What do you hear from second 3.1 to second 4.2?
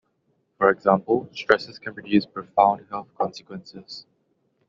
consequences.